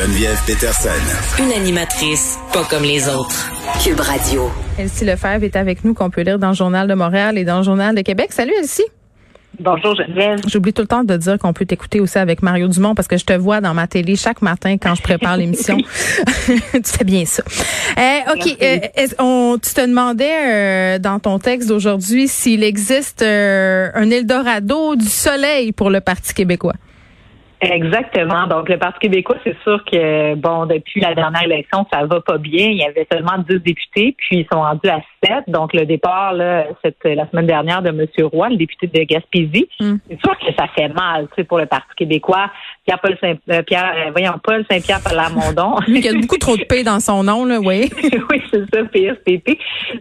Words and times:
Geneviève 0.00 0.40
Peterson. 0.46 0.88
Une 1.38 1.52
animatrice 1.52 2.38
pas 2.54 2.64
comme 2.64 2.84
les 2.84 3.06
autres. 3.06 3.52
Cube 3.84 4.00
Radio. 4.00 4.50
Elsie 4.78 5.04
Lefebvre 5.04 5.44
est 5.44 5.56
avec 5.56 5.84
nous, 5.84 5.92
qu'on 5.92 6.08
peut 6.08 6.22
lire 6.22 6.38
dans 6.38 6.48
le 6.48 6.54
Journal 6.54 6.88
de 6.88 6.94
Montréal 6.94 7.36
et 7.36 7.44
dans 7.44 7.58
le 7.58 7.64
Journal 7.64 7.94
de 7.94 8.00
Québec. 8.00 8.28
Salut 8.32 8.54
Elsie. 8.58 8.86
Bonjour 9.58 9.94
Geneviève. 9.94 10.38
J'oublie 10.46 10.72
tout 10.72 10.80
le 10.80 10.88
temps 10.88 11.04
de 11.04 11.14
dire 11.18 11.38
qu'on 11.38 11.52
peut 11.52 11.66
t'écouter 11.66 12.00
aussi 12.00 12.16
avec 12.16 12.42
Mario 12.42 12.68
Dumont 12.68 12.94
parce 12.94 13.08
que 13.08 13.18
je 13.18 13.26
te 13.26 13.34
vois 13.34 13.60
dans 13.60 13.74
ma 13.74 13.86
télé 13.88 14.16
chaque 14.16 14.40
matin 14.40 14.78
quand 14.80 14.94
je 14.94 15.02
prépare 15.02 15.36
l'émission. 15.36 15.76
tu 16.46 16.82
fais 16.82 17.04
bien 17.04 17.26
ça. 17.26 17.42
Euh, 17.98 18.32
OK. 18.34 18.56
Euh, 18.62 18.78
on, 19.18 19.58
tu 19.62 19.74
te 19.74 19.82
demandais 19.82 20.94
euh, 20.94 20.98
dans 20.98 21.18
ton 21.18 21.38
texte 21.38 21.68
d'aujourd'hui 21.68 22.26
s'il 22.26 22.64
existe 22.64 23.20
euh, 23.20 23.90
un 23.92 24.08
Eldorado 24.08 24.96
du 24.96 25.08
soleil 25.08 25.72
pour 25.72 25.90
le 25.90 26.00
Parti 26.00 26.32
québécois? 26.32 26.76
Exactement. 27.60 28.46
Donc, 28.46 28.68
le 28.68 28.78
Parti 28.78 29.00
québécois, 29.00 29.36
c'est 29.44 29.56
sûr 29.62 29.84
que, 29.84 30.34
bon, 30.34 30.66
depuis 30.66 31.00
la 31.00 31.14
dernière 31.14 31.42
élection, 31.42 31.86
ça 31.92 32.06
va 32.06 32.20
pas 32.20 32.38
bien. 32.38 32.68
Il 32.68 32.78
y 32.78 32.84
avait 32.84 33.06
seulement 33.12 33.38
10 33.48 33.58
députés, 33.58 34.14
puis 34.16 34.38
ils 34.38 34.46
sont 34.50 34.60
rendus 34.60 34.88
à 34.88 35.00
7. 35.22 35.44
Donc, 35.48 35.74
le 35.74 35.84
départ, 35.84 36.32
là, 36.32 36.64
cette, 36.82 37.04
la 37.04 37.28
semaine 37.28 37.46
dernière 37.46 37.82
de 37.82 37.90
M. 37.90 38.06
Roy, 38.32 38.50
le 38.50 38.56
député 38.56 38.86
de 38.86 39.02
Gaspésie, 39.02 39.68
Mm. 39.80 39.96
c'est 40.08 40.20
sûr 40.20 40.38
que 40.38 40.54
ça 40.58 40.66
fait 40.74 40.88
mal, 40.88 41.26
tu 41.28 41.34
sais, 41.36 41.44
pour 41.44 41.58
le 41.58 41.66
Parti 41.66 41.94
québécois. 41.96 42.50
Pierre-Paul 42.86 43.16
Saint, 43.20 43.34
euh, 43.50 43.62
Pierre, 43.62 43.92
euh, 43.96 44.10
voyons, 44.10 44.34
Paul 44.42 44.64
Saint-Pierre 44.70 45.00
Plamondon. 45.02 45.76
Lui 45.88 46.00
qui 46.00 46.08
a 46.08 46.12
beaucoup 46.12 46.38
trop 46.38 46.56
de 46.56 46.64
paix 46.64 46.82
dans 46.82 47.00
son 47.00 47.22
nom, 47.22 47.44
là, 47.44 47.58
oui. 47.60 47.90
oui, 48.02 48.42
c'est 48.50 48.74
ça, 48.74 48.84
PSPP. 48.84 49.58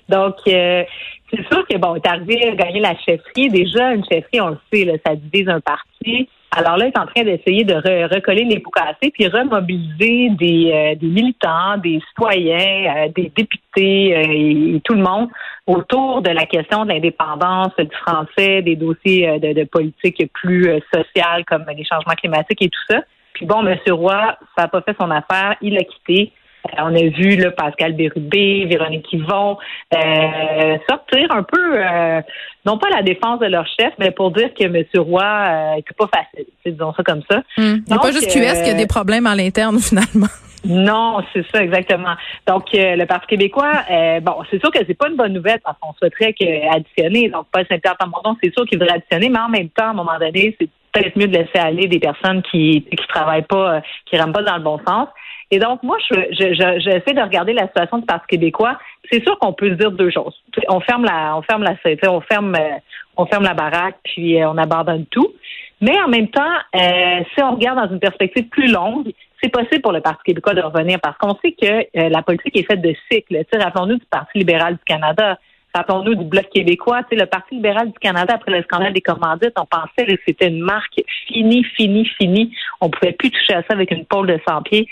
Donc, 0.10 0.36
euh, 0.48 0.84
c'est 1.32 1.48
sûr 1.48 1.66
que, 1.68 1.78
bon, 1.78 1.96
est 1.96 2.08
arrivé 2.08 2.50
à 2.50 2.56
gagner 2.56 2.80
la 2.80 2.96
chefferie. 2.98 3.50
Déjà, 3.50 3.94
une 3.94 4.04
chefferie, 4.04 4.42
on 4.42 4.50
le 4.50 4.58
sait, 4.72 4.86
là, 4.86 4.94
ça 5.06 5.16
divise 5.16 5.48
un 5.50 5.60
parti. 5.60 6.28
Alors 6.52 6.78
là, 6.78 6.86
il 6.86 6.90
est 6.90 6.98
en 6.98 7.06
train 7.06 7.24
d'essayer 7.24 7.64
de 7.64 7.76
re- 7.76 8.14
recoller 8.14 8.44
les 8.44 8.60
pots 8.60 8.72
cassés 8.72 9.12
puis 9.14 9.28
remobiliser 9.28 10.30
des, 10.32 10.72
euh, 10.74 10.96
des 10.96 11.08
militants, 11.08 11.78
des 11.78 12.02
citoyens, 12.10 12.96
euh, 13.06 13.08
des 13.16 13.32
députés 13.36 14.16
euh, 14.16 14.24
et, 14.28 14.76
et 14.76 14.82
tout 14.82 14.96
le 14.96 15.04
monde 15.04 15.30
autour 15.68 16.24
de 16.24 16.32
la 16.32 16.46
question 16.48 16.86
de 16.86 16.90
l'indépendance 16.90 17.76
du 17.78 17.96
français, 17.98 18.64
des 18.64 18.76
dossiers 18.76 19.30
euh, 19.30 19.40
de, 19.40 19.54
de 19.54 19.64
politique 19.66 20.24
plus 20.34 20.70
euh, 20.70 20.80
sociale 20.92 21.46
comme 21.46 21.66
les 21.76 21.86
changements 21.86 22.16
climatiques 22.16 22.64
et 22.64 22.70
tout 22.70 22.86
ça. 22.90 23.02
Puis 23.34 23.46
bon, 23.46 23.66
M. 23.66 23.78
Roy, 23.92 24.36
ça 24.58 24.64
n'a 24.64 24.68
pas 24.68 24.82
fait 24.82 24.96
son 25.00 25.12
affaire, 25.12 25.56
il 25.62 25.78
a 25.78 25.84
quitté. 25.84 26.32
Euh, 26.78 26.82
on 26.84 26.96
a 26.96 27.10
vu 27.10 27.36
là, 27.36 27.52
Pascal 27.52 27.94
Bérubé, 27.94 28.66
Véronique 28.66 29.12
Yvon 29.12 29.58
euh, 29.94 30.78
sortir 30.90 31.32
un 31.32 31.44
peu, 31.44 31.78
euh, 31.78 32.22
non 32.66 32.78
pas 32.78 32.90
la 32.90 33.02
défense 33.02 33.40
de 33.40 33.48
leur 33.48 33.66
chef, 33.80 33.94
mais 34.00 34.12
pour 34.12 34.32
dire 34.32 34.54
que 34.54 34.64
M. 34.64 34.84
Roy 34.98 35.24
euh, 35.24 35.74
était 35.76 35.96
pas 35.98 36.08
facile. 36.08 36.46
Disons 36.66 36.94
ça 36.94 37.04
comme 37.04 37.22
ça. 37.30 37.42
Mm. 37.58 37.78
N'y 37.88 37.94
a 37.94 38.00
pas 38.00 38.12
juste 38.12 38.32
QS 38.32 38.64
qui 38.64 38.70
a 38.70 38.74
des 38.74 38.88
problèmes 38.88 39.28
à 39.28 39.36
l'interne, 39.36 39.80
finalement. 39.80 40.28
Non, 40.66 41.24
c'est 41.34 41.46
ça 41.54 41.64
exactement. 41.64 42.16
Donc 42.46 42.66
euh, 42.76 42.96
le 42.96 43.06
Parti 43.06 43.28
québécois, 43.28 43.72
euh, 43.90 44.20
bon, 44.20 44.36
c'est 44.52 44.60
sûr 44.60 44.72
que 44.72 44.80
c'est 44.86 44.94
pas 44.94 45.08
une 45.08 45.16
bonne 45.16 45.34
nouvelle 45.34 45.60
parce 45.64 45.78
qu'on 45.80 45.94
souhaiterait 45.94 46.34
que 46.34 46.76
additionner. 46.76 47.30
Donc 47.30 47.46
Paul 47.52 47.66
Saint-Pierre 47.70 47.96
Plamondon, 47.98 48.36
c'est 48.44 48.54
sûr 48.54 48.66
qu'il 48.66 48.78
voudrait 48.78 48.96
additionner, 48.96 49.30
mais 49.30 49.40
en 49.40 49.50
même 49.50 49.70
temps, 49.70 49.86
à 49.86 49.90
un 49.90 49.94
moment 49.94 50.20
donné, 50.20 50.56
c'est 50.60 50.70
peut-être 50.92 51.16
mieux 51.18 51.28
de 51.28 51.38
laisser 51.38 51.58
aller 51.60 51.88
des 51.88 52.00
personnes 52.00 52.42
qui 52.44 52.84
qui 52.84 53.08
travaillent 53.08 53.44
pas, 53.44 53.76
euh, 53.76 53.82
qui 54.06 54.18
rament 54.18 54.34
pas 54.34 54.44
dans 54.44 54.58
le 54.58 54.64
bon 54.64 54.80
sens. 54.88 55.08
Et 55.52 55.60
donc 55.60 55.82
moi, 55.84 55.98
je 56.10 56.16
je- 56.32 56.54
je- 56.54 56.80
j'essaie 56.80 57.14
de 57.14 57.22
regarder 57.22 57.54
la 57.54 57.68
situation 57.68 57.98
du 58.00 58.06
Parti 58.06 58.28
québécois. 58.28 58.78
C'est 59.12 59.24
sûr 59.24 59.38
qu'on 59.40 59.54
peut 59.54 59.70
se 59.70 59.76
dire 59.76 59.92
deux 59.92 60.12
choses. 60.12 60.36
On 60.68 60.80
ferme 60.80 61.06
la, 61.06 61.36
on 61.38 61.42
ferme 61.42 61.64
la, 61.64 61.76
on 62.10 62.22
ferme, 62.22 62.56
euh, 62.56 62.78
on 63.18 63.26
ferme 63.26 63.44
la 63.44 63.54
baraque, 63.54 63.98
puis 64.04 64.42
euh, 64.42 64.50
on 64.50 64.58
abandonne 64.58 65.06
tout. 65.08 65.34
Mais 65.82 66.00
en 66.02 66.08
même 66.10 66.28
temps, 66.28 66.56
euh, 66.76 67.24
si 67.34 67.42
on 67.42 67.56
regarde 67.56 67.80
dans 67.80 67.92
une 67.94 68.00
perspective 68.00 68.48
plus 68.50 68.68
longue, 68.72 69.12
c'est 69.42 69.50
possible 69.50 69.82
pour 69.82 69.94
le 69.94 70.02
Parti 70.02 70.22
québécois 70.26 70.54
de 70.54 70.62
revenir 70.62 71.00
parce 71.02 71.18
qu'on 71.18 71.36
sait 71.42 71.54
que 71.54 71.88
la 72.10 72.22
politique 72.22 72.58
est 72.58 72.64
faite 72.70 72.82
de 72.82 72.94
cycles. 73.10 73.42
Rappelons-nous 73.54 73.96
du 73.96 74.06
Parti 74.12 74.38
libéral 74.40 74.74
du 74.74 74.84
Canada. 74.86 75.38
Rappelons-nous 75.74 76.16
du 76.16 76.26
Bloc 76.26 76.50
québécois. 76.50 77.02
Sais, 77.10 77.16
le 77.16 77.26
Parti 77.26 77.56
libéral 77.56 77.92
du 77.92 78.00
Canada, 78.00 78.34
après 78.36 78.52
le 78.52 78.64
scandale 78.64 78.94
des 78.94 79.02
commandites, 79.02 79.54
on 79.58 79.66
pensait 79.66 80.06
que 80.06 80.22
c'était 80.26 80.48
une 80.48 80.62
marque 80.62 81.02
finie, 81.28 81.64
finie, 81.64 82.06
finie. 82.18 82.56
On 82.82 82.90
pouvait 82.90 83.12
plus 83.14 83.30
toucher 83.30 83.54
à 83.54 83.62
ça 83.62 83.74
avec 83.74 83.92
une 83.92 84.06
pôle 84.06 84.28
de 84.28 84.40
100 84.48 84.64
pieds. 84.64 84.88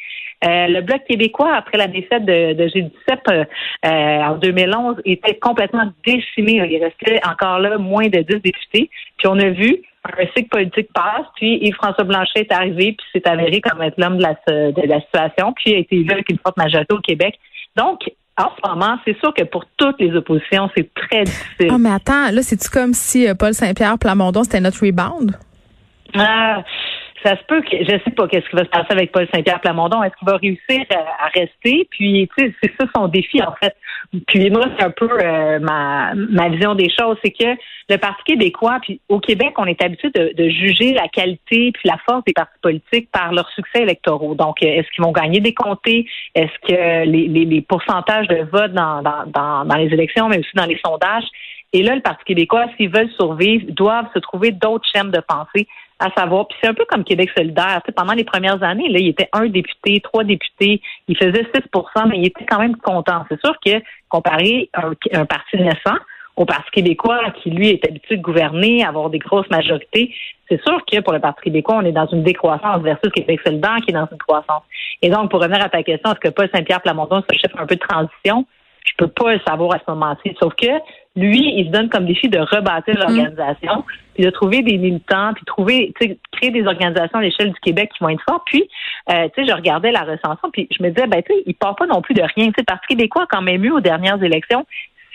Euh, 0.45 0.67
le 0.67 0.81
Bloc 0.81 1.03
québécois, 1.09 1.55
après 1.55 1.79
la 1.79 1.87
défaite 1.87 2.23
de, 2.25 2.53
de 2.53 2.67
G17 2.67 2.91
euh, 3.31 3.45
euh, 3.85 3.87
en 4.21 4.35
2011, 4.35 4.97
était 5.05 5.35
complètement 5.39 5.91
décimé. 6.05 6.61
Il 6.69 6.83
restait 6.83 7.19
encore 7.27 7.57
là 7.59 7.77
moins 7.79 8.07
de 8.07 8.19
10 8.19 8.41
députés. 8.41 8.89
Puis 9.17 9.27
on 9.27 9.39
a 9.39 9.49
vu 9.49 9.81
un 10.03 10.25
cycle 10.35 10.49
politique 10.49 10.93
passe, 10.93 11.25
puis 11.35 11.57
Yves-François 11.63 12.03
Blanchet 12.03 12.41
est 12.41 12.51
arrivé, 12.53 12.95
puis 12.97 13.07
s'est 13.13 13.27
avéré 13.27 13.61
comme 13.61 13.81
être 13.81 13.97
l'homme 13.97 14.17
de 14.17 14.23
la, 14.23 14.35
de 14.47 14.87
la 14.87 15.01
situation, 15.01 15.53
puis 15.53 15.73
a 15.73 15.79
été 15.79 15.95
élu 15.97 16.11
avec 16.11 16.29
une 16.29 16.37
forte 16.37 16.55
majorité 16.55 16.93
au 16.93 16.99
Québec. 16.99 17.37
Donc, 17.75 17.99
en 18.37 18.51
ce 18.55 18.69
moment, 18.69 18.97
c'est 19.05 19.17
sûr 19.19 19.33
que 19.33 19.43
pour 19.43 19.65
toutes 19.77 19.99
les 19.99 20.15
oppositions, 20.15 20.69
c'est 20.75 20.93
très 20.93 21.23
difficile. 21.23 21.69
Ah, 21.71 21.77
mais 21.79 21.89
attends, 21.89 22.31
là, 22.31 22.41
c'est-tu 22.43 22.69
comme 22.69 22.93
si 22.93 23.27
euh, 23.27 23.33
Paul 23.33 23.53
Saint-Pierre 23.53 23.97
Plamondon, 23.97 24.43
c'était 24.43 24.61
notre 24.61 24.85
rebound? 24.85 25.35
Ah, 26.15 26.63
ça 27.23 27.35
se 27.35 27.43
peut 27.47 27.61
que 27.61 27.77
je 27.77 27.99
sais 28.03 28.11
pas 28.15 28.27
qu'est-ce 28.27 28.47
qui 28.49 28.55
va 28.55 28.63
se 28.63 28.69
passer 28.69 28.91
avec 28.91 29.11
Paul 29.11 29.27
Saint-Pierre 29.33 29.59
Plamondon. 29.59 30.03
Est-ce 30.03 30.15
qu'il 30.17 30.27
va 30.27 30.37
réussir 30.37 30.85
à, 30.91 31.25
à 31.25 31.27
rester? 31.33 31.87
Puis 31.89 32.29
tu 32.37 32.45
sais, 32.45 32.55
c'est 32.61 32.73
ça 32.79 32.87
son 32.95 33.07
défi 33.07 33.41
en 33.41 33.53
fait. 33.61 33.75
Puis 34.27 34.49
moi, 34.49 34.65
c'est 34.77 34.85
un 34.85 34.91
peu 34.91 35.09
euh, 35.11 35.59
ma 35.59 36.13
ma 36.15 36.49
vision 36.49 36.75
des 36.75 36.89
choses, 36.89 37.17
c'est 37.23 37.31
que 37.31 37.59
le 37.89 37.97
Parti 37.97 38.23
québécois, 38.23 38.79
puis 38.81 39.01
au 39.09 39.19
Québec, 39.19 39.53
on 39.57 39.65
est 39.65 39.81
habitué 39.81 40.09
de, 40.09 40.33
de 40.33 40.49
juger 40.49 40.93
la 40.93 41.07
qualité 41.07 41.71
puis 41.71 41.83
la 41.85 41.97
force 42.07 42.23
des 42.25 42.33
partis 42.33 42.59
politiques 42.61 43.09
par 43.11 43.33
leurs 43.33 43.49
succès 43.49 43.81
électoraux. 43.81 44.35
Donc, 44.35 44.63
euh, 44.63 44.67
est-ce 44.67 44.89
qu'ils 44.91 45.03
vont 45.03 45.11
gagner 45.11 45.39
des 45.39 45.53
comtés? 45.53 46.07
Est-ce 46.35 46.67
que 46.67 47.05
les, 47.05 47.27
les, 47.27 47.45
les 47.45 47.61
pourcentages 47.61 48.27
de 48.27 48.47
vote 48.51 48.73
dans, 48.73 49.01
dans, 49.01 49.25
dans, 49.27 49.65
dans 49.65 49.75
les 49.77 49.93
élections, 49.93 50.29
mais 50.29 50.39
aussi 50.39 50.55
dans 50.55 50.65
les 50.65 50.79
sondages? 50.85 51.25
Et 51.73 51.83
là, 51.83 51.95
le 51.95 52.01
Parti 52.01 52.23
québécois, 52.23 52.67
s'ils 52.77 52.89
veulent 52.89 53.11
survivre, 53.19 53.65
doivent 53.71 54.07
se 54.13 54.19
trouver 54.19 54.51
d'autres 54.51 54.87
chaînes 54.93 55.11
de 55.11 55.21
pensée 55.27 55.67
à 55.99 56.09
savoir. 56.15 56.47
Puis 56.47 56.57
c'est 56.61 56.69
un 56.69 56.73
peu 56.73 56.85
comme 56.85 57.03
Québec 57.03 57.29
solidaire. 57.35 57.81
Tu 57.83 57.87
sais, 57.87 57.91
pendant 57.91 58.13
les 58.13 58.23
premières 58.23 58.61
années, 58.63 58.89
là, 58.89 58.99
il 58.99 59.07
était 59.07 59.29
un 59.33 59.47
député, 59.47 59.99
trois 60.01 60.23
députés, 60.23 60.81
il 61.07 61.17
faisait 61.17 61.43
6% 61.53 62.09
mais 62.09 62.19
il 62.19 62.27
était 62.27 62.45
quand 62.45 62.59
même 62.59 62.75
content. 62.77 63.25
C'est 63.29 63.39
sûr 63.43 63.55
que 63.65 63.81
comparé 64.09 64.69
à 64.73 64.87
un, 65.13 65.25
parti 65.25 65.57
naissant 65.57 65.97
au 66.35 66.45
Parti 66.45 66.69
québécois, 66.71 67.19
qui 67.41 67.49
lui 67.49 67.69
est 67.69 67.83
habitué 67.87 68.17
de 68.17 68.21
gouverner, 68.21 68.85
avoir 68.85 69.09
des 69.09 69.17
grosses 69.17 69.49
majorités, 69.49 70.13
c'est 70.47 70.61
sûr 70.63 70.79
que 70.85 70.99
pour 71.01 71.11
le 71.11 71.19
Parti 71.19 71.41
québécois, 71.41 71.77
on 71.81 71.85
est 71.85 71.91
dans 71.91 72.05
une 72.05 72.23
décroissance 72.23 72.81
versus 72.83 73.11
Québec 73.11 73.39
solidaire 73.43 73.77
qui 73.83 73.89
est 73.89 73.95
dans 73.95 74.07
une 74.11 74.19
croissance. 74.19 74.61
Et 75.01 75.09
donc, 75.09 75.31
pour 75.31 75.41
revenir 75.41 75.63
à 75.65 75.69
ta 75.69 75.81
question, 75.81 76.11
est-ce 76.11 76.19
que 76.19 76.29
Paul 76.29 76.47
Saint-Pierre 76.53 76.81
Plamondon 76.81 77.23
se 77.27 77.37
chef 77.37 77.51
un 77.57 77.65
peu 77.65 77.75
de 77.75 77.81
transition? 77.81 78.45
Je 78.87 78.93
peux 78.97 79.07
pas 79.07 79.33
le 79.33 79.39
savoir 79.45 79.75
à 79.75 79.79
ce 79.79 79.91
moment-ci. 79.91 80.35
Sauf 80.39 80.53
que 80.55 80.67
lui, 81.15 81.53
il 81.57 81.67
se 81.67 81.71
donne 81.71 81.89
comme 81.89 82.05
défi 82.05 82.29
de 82.29 82.39
rebâtir 82.39 82.95
l'organisation, 82.95 83.83
puis 84.13 84.23
de 84.23 84.29
trouver 84.29 84.61
des 84.61 84.77
militants, 84.77 85.33
puis 85.33 85.43
trouver, 85.45 85.93
créer 86.31 86.51
des 86.51 86.65
organisations 86.65 87.19
à 87.19 87.21
l'échelle 87.21 87.51
du 87.51 87.59
Québec 87.59 87.91
qui 87.95 88.03
vont 88.03 88.09
être 88.09 88.23
fortes. 88.27 88.43
Puis, 88.45 88.69
euh, 89.09 89.27
tu 89.35 89.41
sais, 89.41 89.49
je 89.49 89.53
regardais 89.53 89.91
la 89.91 90.01
recension, 90.01 90.49
puis 90.51 90.67
je 90.71 90.81
me 90.83 90.89
disais, 90.89 91.07
ben, 91.07 91.21
tu 91.23 91.33
sais, 91.33 91.43
il 91.45 91.55
part 91.55 91.75
pas 91.75 91.87
non 91.87 92.01
plus 92.01 92.13
de 92.13 92.21
rien. 92.21 92.47
Tu 92.47 92.53
sais, 92.57 92.63
Parti 92.63 92.87
québécois 92.87 93.23
a 93.23 93.27
quand 93.29 93.41
même 93.41 93.63
eu 93.65 93.71
aux 93.71 93.81
dernières 93.81 94.21
élections 94.21 94.65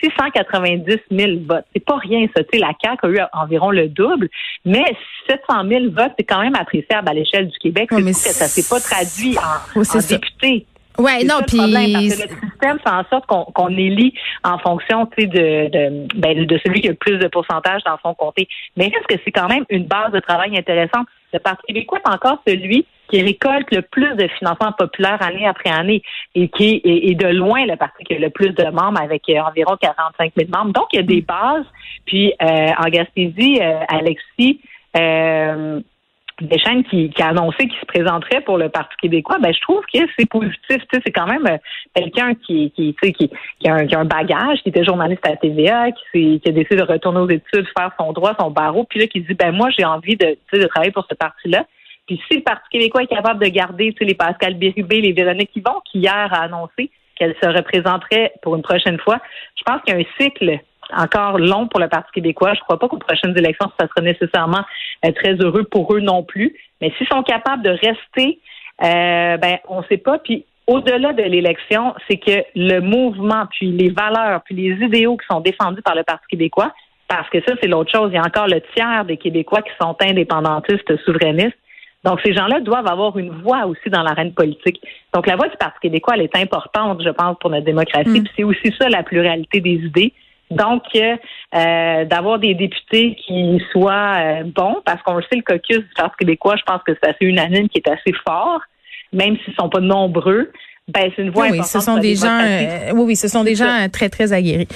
690 0.03 0.99
000 1.11 1.31
votes. 1.47 1.65
C'est 1.73 1.85
pas 1.85 1.97
rien, 1.97 2.27
ça. 2.35 2.43
Tu 2.43 2.49
sais, 2.53 2.59
la 2.59 2.73
CAQ 2.81 3.05
a 3.05 3.09
eu 3.09 3.19
environ 3.33 3.71
le 3.71 3.87
double, 3.87 4.29
mais 4.65 4.83
700 5.29 5.67
000 5.67 5.83
votes, 5.91 6.11
c'est 6.17 6.25
quand 6.25 6.41
même 6.41 6.55
appréciable 6.55 7.07
à 7.09 7.13
l'échelle 7.13 7.47
du 7.47 7.57
Québec. 7.57 7.91
Ouais, 7.91 8.01
mais 8.01 8.11
que 8.11 8.17
ça 8.17 8.47
s'est 8.47 8.67
pas 8.69 8.81
traduit 8.81 9.37
en, 9.37 9.83
c'est 9.83 9.97
en 9.97 10.01
ça. 10.01 10.17
Ouais, 10.97 11.23
non, 11.23 11.37
puis 11.47 11.57
problème, 11.57 11.93
parce 11.93 12.15
que 12.15 12.21
le 12.23 12.49
système 12.51 12.79
fait 12.79 12.89
en 12.89 13.03
sorte 13.09 13.25
qu'on 13.25 13.45
qu'on 13.45 13.69
élit 13.69 14.13
en 14.43 14.59
fonction 14.59 15.07
tu 15.07 15.23
sais, 15.23 15.27
de, 15.27 15.69
de, 15.69 16.07
ben, 16.15 16.45
de 16.45 16.59
celui 16.63 16.81
qui 16.81 16.87
a 16.87 16.91
le 16.91 16.97
plus 16.97 17.17
de 17.17 17.27
pourcentage 17.27 17.83
dans 17.83 17.97
son 18.03 18.13
comté. 18.13 18.47
Mais 18.77 18.87
est-ce 18.87 19.15
que 19.15 19.21
c'est 19.25 19.31
quand 19.31 19.47
même 19.47 19.65
une 19.69 19.85
base 19.85 20.11
de 20.11 20.19
travail 20.19 20.57
intéressante? 20.57 21.07
Le 21.33 21.39
Parti 21.39 21.63
québécois 21.67 21.99
est 22.05 22.09
encore 22.09 22.37
celui 22.47 22.85
qui 23.09 23.21
récolte 23.21 23.71
le 23.71 23.81
plus 23.81 24.15
de 24.15 24.27
financement 24.39 24.71
populaire 24.71 25.21
année 25.21 25.47
après 25.47 25.71
année 25.71 26.03
et 26.35 26.47
qui 26.49 26.81
est, 26.83 27.11
est 27.11 27.15
de 27.15 27.27
loin 27.27 27.65
le 27.65 27.75
parti 27.75 28.03
qui 28.03 28.13
a 28.13 28.19
le 28.19 28.29
plus 28.29 28.51
de 28.51 28.63
membres 28.65 29.01
avec 29.01 29.27
euh, 29.29 29.39
environ 29.39 29.75
45 29.81 30.31
000 30.37 30.49
membres. 30.51 30.73
Donc, 30.73 30.85
il 30.93 30.97
y 30.97 30.99
a 30.99 31.03
des 31.03 31.21
bases. 31.21 31.65
Puis, 32.05 32.33
euh, 32.41 32.69
en 32.77 32.89
Gaspésie, 32.89 33.59
euh, 33.61 33.79
Alexis, 33.87 34.61
euh, 34.97 35.81
des 36.41 36.57
chaînes 36.59 36.83
qui, 36.83 37.09
qui 37.09 37.21
a 37.21 37.27
annoncé 37.29 37.67
qu'il 37.67 37.79
se 37.79 37.85
présenterait 37.85 38.41
pour 38.41 38.57
le 38.57 38.69
Parti 38.69 38.95
québécois, 39.01 39.37
ben 39.39 39.53
je 39.53 39.61
trouve 39.61 39.81
que 39.93 39.99
c'est 40.17 40.27
positif. 40.27 40.77
C'est 40.91 41.11
quand 41.11 41.27
même 41.27 41.45
euh, 41.45 41.57
quelqu'un 41.93 42.33
qui, 42.33 42.71
qui, 42.71 42.95
a 43.67 43.73
un, 43.73 44.05
bagage, 44.05 44.59
qui 44.63 44.69
était 44.69 44.83
journaliste 44.83 45.25
à 45.27 45.35
TVA, 45.35 45.91
qui, 46.11 46.41
a 46.45 46.51
décidé 46.51 46.75
de 46.75 46.83
retourner 46.83 47.19
aux 47.19 47.29
études, 47.29 47.67
faire 47.77 47.91
son 47.99 48.13
droit, 48.13 48.35
son 48.39 48.51
barreau, 48.51 48.85
puis 48.85 48.99
là 48.99 49.07
qui 49.07 49.21
dit 49.21 49.33
ben 49.33 49.51
moi 49.51 49.69
j'ai 49.69 49.85
envie 49.85 50.15
de, 50.15 50.37
de 50.51 50.65
travailler 50.67 50.91
pour 50.91 51.05
ce 51.09 51.15
parti-là. 51.15 51.65
Puis 52.07 52.21
si 52.27 52.37
le 52.37 52.43
Parti 52.43 52.67
québécois 52.69 53.03
est 53.03 53.07
capable 53.07 53.43
de 53.43 53.49
garder 53.49 53.95
les 54.01 54.13
Pascal 54.13 54.55
Bérubé, 54.55 55.01
les 55.01 55.13
Véronique 55.13 55.55
Yvon, 55.55 55.79
qui 55.89 55.99
hier 55.99 56.29
a 56.33 56.43
annoncé 56.43 56.89
qu'elle 57.15 57.35
se 57.41 57.47
représenterait 57.47 58.33
pour 58.41 58.55
une 58.55 58.61
prochaine 58.61 58.99
fois, 58.99 59.19
je 59.55 59.63
pense 59.63 59.81
qu'il 59.83 59.93
y 59.93 59.97
a 59.97 60.01
un 60.01 60.21
cycle 60.23 60.59
encore 60.95 61.37
long 61.39 61.67
pour 61.67 61.79
le 61.79 61.87
Parti 61.87 62.11
québécois. 62.13 62.53
Je 62.53 62.59
ne 62.59 62.63
crois 62.63 62.79
pas 62.79 62.87
qu'aux 62.87 62.97
prochaines 62.97 63.37
élections, 63.37 63.71
ça 63.79 63.87
sera 63.87 64.01
nécessairement 64.01 64.63
euh, 65.05 65.11
très 65.11 65.33
heureux 65.35 65.63
pour 65.63 65.93
eux 65.93 65.99
non 65.99 66.23
plus. 66.23 66.55
Mais 66.81 66.91
s'ils 66.97 67.07
sont 67.07 67.23
capables 67.23 67.63
de 67.63 67.69
rester, 67.69 68.39
euh, 68.81 69.37
ben 69.37 69.57
on 69.67 69.81
ne 69.81 69.85
sait 69.85 69.97
pas. 69.97 70.19
Puis 70.19 70.45
au-delà 70.67 71.13
de 71.13 71.23
l'élection, 71.23 71.93
c'est 72.07 72.17
que 72.17 72.43
le 72.55 72.79
mouvement, 72.79 73.45
puis 73.51 73.71
les 73.71 73.89
valeurs, 73.89 74.41
puis 74.43 74.55
les 74.55 74.85
idéaux 74.85 75.17
qui 75.17 75.25
sont 75.29 75.41
défendus 75.41 75.81
par 75.81 75.95
le 75.95 76.03
Parti 76.03 76.25
québécois, 76.29 76.71
parce 77.07 77.29
que 77.29 77.39
ça, 77.47 77.53
c'est 77.61 77.67
l'autre 77.67 77.91
chose. 77.91 78.09
Il 78.11 78.15
y 78.15 78.17
a 78.17 78.23
encore 78.23 78.47
le 78.47 78.61
tiers 78.73 79.05
des 79.05 79.17
Québécois 79.17 79.61
qui 79.61 79.71
sont 79.79 79.95
indépendantistes, 80.01 80.95
souverainistes. 81.05 81.57
Donc, 82.03 82.19
ces 82.25 82.33
gens-là 82.33 82.59
doivent 82.59 82.87
avoir 82.87 83.17
une 83.17 83.29
voix 83.41 83.65
aussi 83.65 83.89
dans 83.89 84.03
l'arène 84.03 84.33
politique. 84.33 84.81
Donc, 85.13 85.25
la 85.27 85.35
voix 85.35 85.47
du 85.47 85.55
Parti 85.57 85.79
québécois, 85.81 86.15
elle 86.15 86.23
est 86.23 86.35
importante, 86.35 87.01
je 87.03 87.09
pense, 87.09 87.37
pour 87.39 87.49
notre 87.49 87.65
démocratie. 87.65 88.09
Mm. 88.09 88.23
Puis 88.23 88.33
c'est 88.35 88.43
aussi 88.43 88.73
ça, 88.77 88.89
la 88.89 89.03
pluralité 89.03 89.61
des 89.61 89.75
idées. 89.75 90.13
Donc, 90.55 90.83
euh, 90.95 92.05
d'avoir 92.05 92.39
des 92.39 92.53
députés 92.53 93.15
qui 93.25 93.61
soient 93.71 94.15
euh, 94.17 94.43
bons, 94.43 94.77
parce 94.85 95.01
qu'on 95.03 95.15
le 95.15 95.23
sait, 95.23 95.35
le 95.35 95.41
caucus 95.41 95.79
du 95.79 95.93
Parti 95.95 96.15
québécois, 96.19 96.55
je 96.57 96.63
pense 96.63 96.81
que 96.85 96.93
c'est 96.93 97.09
assez 97.09 97.25
unanime, 97.25 97.69
qui 97.69 97.79
est 97.79 97.89
assez 97.89 98.13
fort, 98.25 98.61
même 99.11 99.37
s'ils 99.37 99.51
ne 99.51 99.55
sont 99.55 99.69
pas 99.69 99.79
nombreux. 99.79 100.51
Ben, 100.87 101.11
c'est 101.15 101.21
une 101.21 101.29
voix 101.29 101.43
oui, 101.43 101.59
importante. 101.59 101.81
Ce 101.81 101.85
sont 101.85 101.97
des 101.97 102.15
gens, 102.15 102.39
euh, 102.41 102.91
oui, 102.93 103.03
oui, 103.07 103.15
ce 103.15 103.27
sont 103.27 103.43
des 103.43 103.55
gens 103.55 103.87
très, 103.91 104.09
très 104.09 104.33
aguerris. 104.33 104.67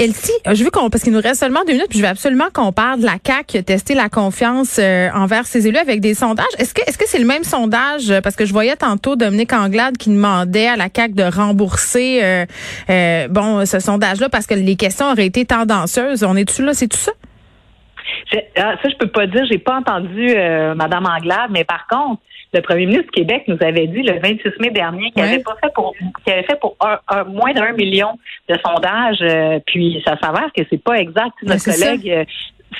Elsie, 0.00 0.32
je 0.50 0.64
veux 0.64 0.70
qu'on 0.70 0.88
parce 0.88 1.04
qu'il 1.04 1.12
nous 1.12 1.20
reste 1.20 1.40
seulement 1.40 1.60
deux 1.66 1.74
minutes, 1.74 1.92
je 1.92 1.98
veux 1.98 2.06
absolument 2.06 2.46
qu'on 2.54 2.72
parle 2.72 3.00
de 3.00 3.04
la 3.04 3.18
CAC 3.18 3.58
qui 3.66 3.94
la 3.94 4.08
confiance 4.08 4.76
euh, 4.78 5.10
envers 5.14 5.46
ses 5.46 5.66
élus 5.66 5.76
avec 5.76 6.00
des 6.00 6.14
sondages. 6.14 6.46
Est-ce 6.56 6.72
que 6.72 6.80
est-ce 6.86 6.96
que 6.96 7.04
c'est 7.06 7.18
le 7.18 7.26
même 7.26 7.44
sondage? 7.44 8.10
Parce 8.22 8.34
que 8.34 8.46
je 8.46 8.52
voyais 8.54 8.76
tantôt 8.76 9.14
Dominique 9.14 9.52
Anglade 9.52 9.98
qui 9.98 10.08
demandait 10.08 10.68
à 10.68 10.76
la 10.76 10.88
CAC 10.88 11.12
de 11.12 11.24
rembourser 11.24 12.20
euh, 12.22 12.46
euh, 12.88 13.28
bon 13.28 13.66
ce 13.66 13.78
sondage-là 13.78 14.30
parce 14.30 14.46
que 14.46 14.54
les 14.54 14.76
questions 14.76 15.10
auraient 15.10 15.26
été 15.26 15.44
tendancieuses. 15.44 16.24
On 16.24 16.34
est 16.34 16.46
dessus 16.46 16.64
là, 16.64 16.72
c'est 16.72 16.88
tout 16.88 16.96
ça? 16.96 17.12
Ah, 18.56 18.74
Ça 18.82 18.88
je 18.88 18.96
peux 18.96 19.08
pas 19.08 19.26
dire, 19.26 19.44
j'ai 19.50 19.58
pas 19.58 19.76
entendu 19.76 20.34
Madame 20.76 21.06
Anglade, 21.06 21.50
mais 21.50 21.64
par 21.64 21.86
contre 21.86 22.20
le 22.52 22.60
premier 22.62 22.86
ministre 22.86 23.06
du 23.12 23.22
Québec 23.22 23.44
nous 23.46 23.58
avait 23.60 23.86
dit 23.86 24.02
le 24.02 24.18
26 24.18 24.60
mai 24.60 24.70
dernier 24.70 25.10
qu'il 25.12 25.22
avait 25.22 25.38
pas 25.38 25.56
fait 25.62 25.72
pour 25.72 25.94
qu'il 25.94 26.32
avait 26.32 26.42
fait 26.42 26.58
pour 26.60 26.76
un, 26.80 27.24
moins 27.24 27.52
d'un 27.52 27.72
million 27.72 28.18
de 28.48 28.56
sondages, 28.64 29.22
euh, 29.22 29.60
puis 29.66 30.02
ça 30.04 30.16
s'avère 30.20 30.50
que 30.56 30.62
c'est 30.68 30.82
pas 30.82 30.98
exact. 30.98 31.34
Notre 31.42 31.64
collègue 31.64 32.10
euh, 32.10 32.24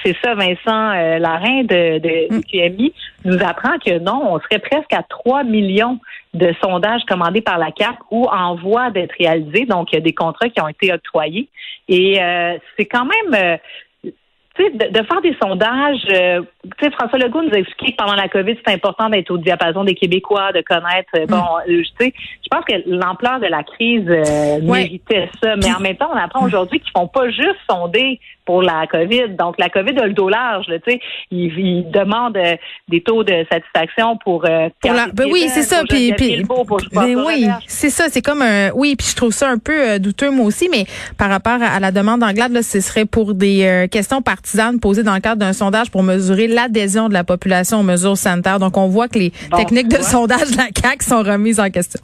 c'est 0.04 0.16
ça, 0.22 0.34
Vincent 0.34 0.92
euh, 0.92 1.18
Larin 1.18 1.64
de, 1.64 1.98
de 1.98 2.36
mm. 2.36 2.40
QMI 2.44 2.92
nous 3.24 3.38
apprend 3.44 3.76
que 3.84 3.98
non, 3.98 4.34
on 4.34 4.40
serait 4.40 4.60
presque 4.60 4.92
à 4.92 5.02
3 5.02 5.42
millions 5.44 5.98
de 6.32 6.54
sondages 6.62 7.02
commandés 7.08 7.40
par 7.40 7.58
la 7.58 7.72
CAP 7.72 7.96
ou 8.10 8.26
en 8.26 8.54
voie 8.54 8.90
d'être 8.90 9.14
réalisés. 9.18 9.66
Donc, 9.66 9.92
il 9.92 9.96
y 9.96 9.98
a 9.98 10.00
des 10.00 10.14
contrats 10.14 10.48
qui 10.48 10.60
ont 10.60 10.68
été 10.68 10.92
octroyés. 10.92 11.48
Et 11.88 12.20
c'est 12.76 12.84
quand 12.84 13.04
même 13.04 13.58
de, 14.68 15.02
faire 15.06 15.20
des 15.22 15.36
sondages, 15.42 16.04
euh, 16.12 16.42
tu 16.76 16.84
sais, 16.84 16.90
François 16.90 17.18
Legault 17.18 17.42
nous 17.42 17.54
a 17.54 17.58
expliqué 17.58 17.92
que 17.92 17.96
pendant 17.96 18.14
la 18.14 18.28
COVID, 18.28 18.56
c'est 18.64 18.74
important 18.74 19.08
d'être 19.08 19.30
au 19.30 19.38
diapason 19.38 19.84
des 19.84 19.94
Québécois, 19.94 20.52
de 20.52 20.62
connaître. 20.62 21.10
Euh, 21.16 21.26
bon, 21.26 21.36
mm. 21.36 21.70
euh, 21.70 21.82
tu 21.82 22.04
sais, 22.04 22.14
je 22.16 22.48
pense 22.50 22.64
que 22.64 22.74
l'ampleur 22.86 23.40
de 23.40 23.46
la 23.46 23.62
crise 23.62 24.06
méritait 24.62 25.30
ça. 25.42 25.56
Mais 25.56 25.72
en 25.72 25.80
même 25.80 25.96
temps, 25.96 26.10
on 26.12 26.16
apprend 26.16 26.44
aujourd'hui 26.44 26.80
qu'ils 26.80 26.92
font 26.94 27.08
pas 27.08 27.30
juste 27.30 27.56
sonder 27.68 28.20
pour 28.50 28.62
la 28.62 28.84
COVID. 28.90 29.36
Donc, 29.38 29.54
la 29.60 29.68
COVID 29.68 29.96
a 30.00 30.06
le 30.08 30.12
dos 30.12 30.28
large. 30.28 30.66
tu 30.66 30.90
sais, 30.90 31.00
ils, 31.30 31.88
demandent 31.88 32.36
des 32.88 33.00
taux 33.00 33.22
de 33.22 33.46
satisfaction 33.48 34.18
pour. 34.24 34.44
ben 35.14 35.28
oui, 35.30 35.46
c'est 35.48 35.62
ça. 35.62 35.82
Puis, 35.88 36.12
puis 36.14 36.42
ben 36.92 37.16
oui, 37.24 37.46
c'est 37.68 37.90
ça. 37.90 38.06
C'est 38.10 38.22
comme 38.22 38.42
un. 38.42 38.70
Oui, 38.72 38.96
puis 38.96 39.06
je 39.08 39.14
trouve 39.14 39.30
ça 39.30 39.48
un 39.48 39.58
peu 39.58 40.00
douteux 40.00 40.32
moi 40.32 40.46
aussi, 40.46 40.68
mais 40.68 40.86
par 41.16 41.28
rapport 41.28 41.62
à, 41.62 41.78
la 41.78 41.92
demande 41.92 42.22
d'Anglade, 42.22 42.50
là, 42.50 42.64
ce 42.64 42.80
serait 42.80 43.04
pour 43.04 43.34
des 43.34 43.86
questions 43.88 44.20
particulières 44.20 44.72
posée 44.82 45.04
dans 45.04 45.14
le 45.14 45.20
cadre 45.20 45.38
d'un 45.38 45.52
sondage 45.52 45.92
pour 45.92 46.02
mesurer 46.02 46.48
l'adhésion 46.48 47.08
de 47.08 47.14
la 47.14 47.22
population 47.22 47.78
aux 47.78 47.84
mesures 47.84 48.16
sanitaires. 48.16 48.58
Donc, 48.58 48.76
on 48.76 48.88
voit 48.88 49.06
que 49.06 49.20
les 49.20 49.32
techniques 49.56 49.88
de 49.88 50.02
sondage 50.02 50.50
de 50.50 50.56
la 50.56 50.70
CAQ 50.76 51.04
sont 51.04 51.22
remises 51.22 51.60
en 51.60 51.70
question. 51.70 52.00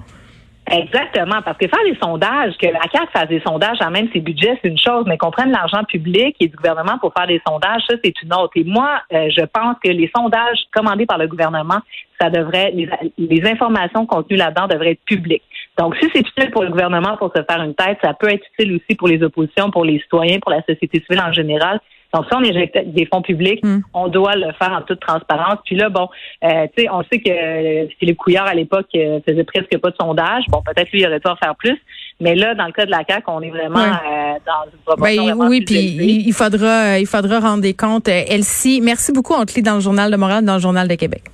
Exactement, 0.69 1.43
parce 1.45 1.57
que 1.59 1.69
faire 1.69 1.85
des 1.85 1.97
sondages, 2.03 2.55
que 2.59 2.67
la 2.67 2.81
CAQ 2.93 3.07
fasse 3.13 3.29
des 3.29 3.41
sondages 3.41 3.79
à 3.81 3.89
même 3.89 4.09
ses 4.13 4.19
budgets, 4.19 4.59
c'est 4.61 4.69
une 4.69 4.79
chose, 4.79 5.05
mais 5.07 5.17
qu'on 5.17 5.31
prenne 5.31 5.53
l'argent 5.53 5.85
public 5.85 6.35
et 6.41 6.49
du 6.49 6.57
gouvernement 6.57 6.99
pour 6.99 7.13
faire 7.17 7.29
des 7.29 7.41
sondages, 7.47 7.83
ça, 7.89 7.95
c'est 8.03 8.21
une 8.23 8.35
autre. 8.35 8.51
Et 8.57 8.65
moi, 8.65 9.01
euh, 9.13 9.29
je 9.31 9.45
pense 9.45 9.77
que 9.83 9.91
les 9.91 10.11
sondages 10.15 10.59
commandés 10.75 11.07
par 11.07 11.19
le 11.19 11.29
gouvernement, 11.29 11.79
ça 12.21 12.31
devrait, 12.31 12.73
les, 12.75 12.89
les 13.17 13.49
informations 13.49 14.07
contenues 14.07 14.39
là-dedans 14.39 14.67
devraient 14.67 14.93
être 14.93 15.05
publiques. 15.05 15.45
Donc, 15.79 15.95
si 16.01 16.09
c'est 16.13 16.21
utile 16.21 16.51
pour 16.51 16.65
le 16.65 16.71
gouvernement 16.71 17.17
pour 17.17 17.31
se 17.37 17.43
faire 17.49 17.63
une 17.63 17.75
tête, 17.75 17.99
ça 18.03 18.15
peut 18.15 18.29
être 18.29 18.45
utile 18.59 18.77
aussi 18.77 18.97
pour 18.97 19.07
les 19.07 19.23
oppositions, 19.23 19.71
pour 19.71 19.85
les 19.85 20.01
citoyens, 20.01 20.41
pour 20.41 20.51
la 20.51 20.63
société 20.63 21.01
civile 21.01 21.23
en 21.23 21.33
général. 21.33 21.81
Donc, 22.15 22.25
si 22.27 22.35
on 22.35 22.43
éjecte 22.43 22.79
des 22.87 23.07
fonds 23.07 23.23
publics, 23.23 23.65
hmm. 23.65 23.81
on 23.95 24.09
doit 24.09 24.35
le 24.35 24.53
faire 24.53 24.73
en 24.73 24.83
toute 24.83 25.01
transparence. 25.01 25.59
Puis 25.65 25.77
là, 25.77 25.89
bon, 25.89 26.09
euh, 26.45 26.67
tu 26.77 26.85
sais, 26.85 26.91
on 26.91 27.03
sait 27.05 27.19
que 27.19 27.31
euh, 27.31 27.87
Philippe 27.99 28.17
Couillard, 28.17 28.47
à 28.47 28.55
l'époque, 28.55 28.87
euh, 28.95 29.21
faisait 29.27 29.45
presque 29.45 29.77
pas 29.79 29.91
de 29.91 29.97
sondage. 30.01 30.45
Bon, 30.49 30.63
peut-être 30.63 30.91
lui, 30.93 31.01
il 31.01 31.07
aurait 31.07 31.21
dû 31.21 31.31
en 31.31 31.37
faire 31.37 31.55
plus. 31.57 31.77
Mais 32.21 32.35
là, 32.35 32.55
dans 32.55 32.67
le 32.67 32.73
cas 32.73 32.87
de 32.87 32.91
la 32.91 33.03
CAQ, 33.07 33.25
on 33.27 33.43
est 33.43 33.51
vraiment 33.51 33.75
dans 33.75 34.65
une 34.73 34.79
proportion 34.87 35.37
ben, 35.37 35.49
Oui, 35.49 35.63
puis 35.63 36.25
il 36.27 36.33
faudra, 36.33 36.99
il 36.99 37.07
faudra 37.07 37.41
rendre 37.41 37.63
des 37.63 37.75
comptes. 37.75 38.09
Elsie, 38.09 38.81
merci 38.83 39.13
beaucoup. 39.13 39.35
On 39.35 39.45
te 39.45 39.55
lit 39.55 39.63
dans 39.63 39.75
le 39.75 39.81
Journal 39.81 40.11
de 40.11 40.17
Montréal, 40.17 40.43
dans 40.43 40.55
le 40.55 40.61
Journal 40.61 40.89
de 40.89 40.95
Québec. 40.95 41.25